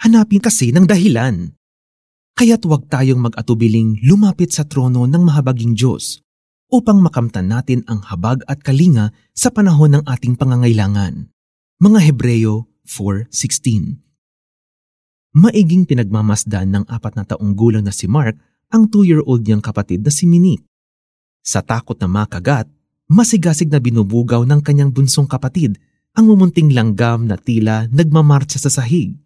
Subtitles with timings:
[0.00, 1.52] Hanapin kasi ng dahilan.
[2.32, 6.24] Kaya't huwag tayong mag-atubiling lumapit sa trono ng mahabaging Diyos
[6.72, 11.28] upang makamtan natin ang habag at kalinga sa panahon ng ating pangangailangan.
[11.84, 14.00] Mga Hebreo 4.16
[15.36, 18.40] Maiging pinagmamasdan ng apat na taong gulang na si Mark
[18.72, 20.64] ang two-year-old niyang kapatid na si Minique.
[21.44, 22.72] Sa takot na makagat,
[23.04, 25.76] masigasig na binubugaw ng kanyang bunsong kapatid
[26.16, 29.20] ang mumunting langgam na tila nagmamarcha sa sahig.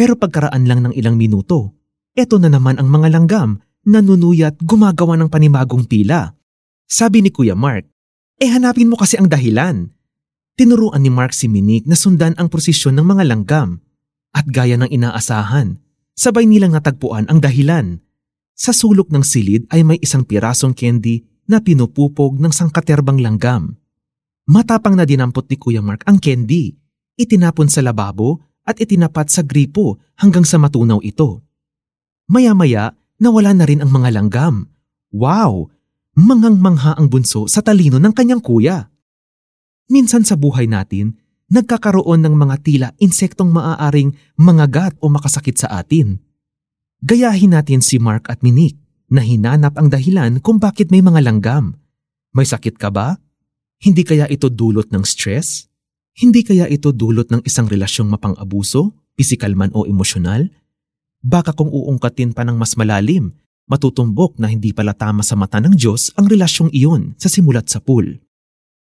[0.00, 1.76] Pero pagkaraan lang ng ilang minuto,
[2.16, 6.32] eto na naman ang mga langgam nanunuyat gumagawa ng panibagong pila.
[6.88, 7.84] Sabi ni Kuya Mark,
[8.40, 9.92] eh hanapin mo kasi ang dahilan.
[10.56, 13.84] Tinuruan ni Mark si Minique na sundan ang prosesyon ng mga langgam.
[14.32, 15.76] At gaya ng inaasahan,
[16.16, 18.00] sabay nilang natagpuan ang dahilan.
[18.56, 23.76] Sa sulok ng silid ay may isang pirasong candy na pinupupog ng sangkaterbang langgam.
[24.48, 26.72] Matapang na dinampot ni Kuya Mark ang candy.
[27.20, 31.42] Itinapon sa lababo at itinapat sa gripo hanggang sa matunaw ito.
[32.30, 34.70] Maya-maya, nawala na rin ang mga langgam.
[35.10, 35.74] Wow!
[36.18, 38.90] mangang-mangha ang bunso sa talino ng kanyang kuya.
[39.90, 41.18] Minsan sa buhay natin,
[41.50, 46.18] nagkakaroon ng mga tila insektong maaaring mangagat o makasakit sa atin.
[47.02, 48.78] Gayahin natin si Mark at Minique
[49.10, 51.74] na hinanap ang dahilan kung bakit may mga langgam.
[52.30, 53.18] May sakit ka ba?
[53.80, 55.66] Hindi kaya ito dulot ng stress?
[56.18, 60.50] Hindi kaya ito dulot ng isang relasyong mapang-abuso, pisikal man o emosyonal?
[61.22, 63.30] Baka kung uungkatin pa ng mas malalim,
[63.70, 67.78] matutumbok na hindi pala tama sa mata ng Diyos ang relasyong iyon sa simulat sa
[67.78, 68.18] pool.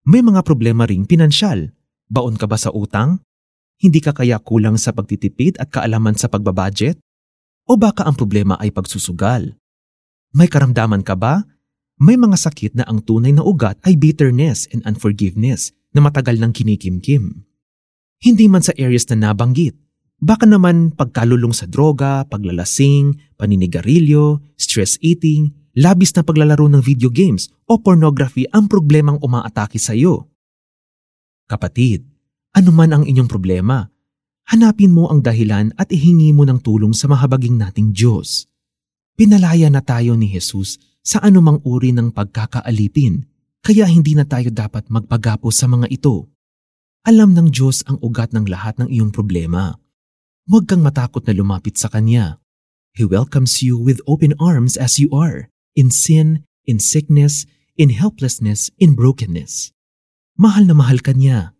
[0.08, 1.74] May mga problema ring pinansyal.
[2.08, 3.20] Baon ka ba sa utang?
[3.76, 6.96] Hindi ka kaya kulang sa pagtitipid at kaalaman sa pagbabudget?
[7.68, 9.54] O baka ang problema ay pagsusugal?
[10.32, 11.44] May karamdaman ka ba?
[12.02, 16.56] May mga sakit na ang tunay na ugat ay bitterness and unforgiveness na matagal nang
[16.56, 17.44] kinikimkim.
[18.22, 19.76] Hindi man sa areas na nabanggit,
[20.22, 27.50] Baka naman pagkalulong sa droga, paglalasing, paninigarilyo, stress eating, labis na paglalaro ng video games
[27.66, 30.30] o pornography ang problemang umaatake sa iyo.
[31.50, 32.06] Kapatid,
[32.54, 33.82] anuman ang inyong problema,
[34.46, 38.46] hanapin mo ang dahilan at ihingi mo ng tulong sa mahabaging nating Diyos.
[39.18, 43.26] Pinalaya na tayo ni Jesus sa anumang uri ng pagkakaalipin,
[43.62, 46.26] kaya hindi na tayo dapat magpagapo sa mga ito.
[47.06, 49.78] Alam ng Diyos ang ugat ng lahat ng iyong problema.
[50.50, 52.42] Huwag kang matakot na lumapit sa Kanya.
[52.98, 55.46] He welcomes you with open arms as you are,
[55.78, 57.46] in sin, in sickness,
[57.78, 59.70] in helplessness, in brokenness.
[60.34, 61.54] Mahal na mahal ka niya.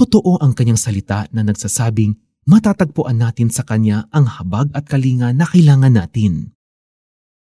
[0.00, 2.16] Totoo ang kanyang salita na nagsasabing
[2.48, 6.56] matatagpuan natin sa kanya ang habag at kalinga na kailangan natin.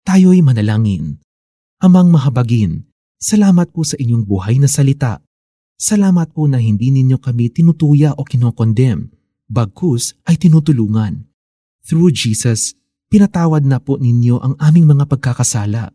[0.08, 1.20] Tayo'y manalangin.
[1.84, 2.88] Amang mahabagin,
[3.24, 5.24] salamat po sa inyong buhay na salita.
[5.80, 9.08] Salamat po na hindi ninyo kami tinutuya o kinokondem
[9.48, 11.28] bagkus ay tinutulungan.
[11.84, 12.76] Through Jesus,
[13.12, 15.92] pinatawad na po ninyo ang aming mga pagkakasala.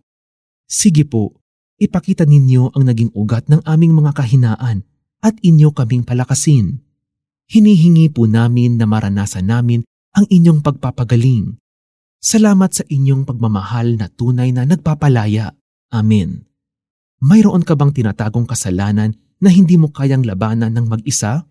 [0.70, 1.42] Sige po,
[1.82, 4.86] ipakita ninyo ang naging ugat ng aming mga kahinaan
[5.20, 6.86] at inyo kaming palakasin.
[7.50, 9.82] Hinihingi po namin na maranasan namin
[10.14, 11.58] ang inyong pagpapagaling.
[12.22, 15.58] Salamat sa inyong pagmamahal na tunay na nagpapalaya.
[15.90, 16.49] Amen.
[17.20, 21.50] Mayroon ka bang tinatagong kasalanan na hindi mo kayang labanan ng mag-isa?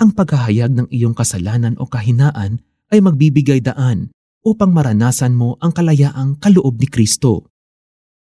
[0.00, 4.08] ang paghahayag ng iyong kasalanan o kahinaan ay magbibigay daan
[4.40, 7.52] upang maranasan mo ang kalayaang kaloob ni Kristo.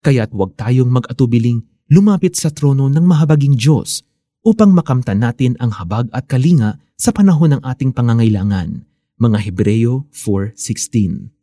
[0.02, 4.02] Kaya't huwag tayong mag-atubiling lumapit sa trono ng mahabaging Diyos
[4.42, 8.82] upang makamtan natin ang habag at kalinga sa panahon ng ating pangangailangan.
[9.22, 11.39] Mga Hebreo 4.16